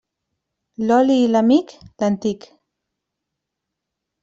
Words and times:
L'oli 0.87 1.17
i 1.25 1.27
l'amic, 1.35 1.75
l'antic. 2.05 2.49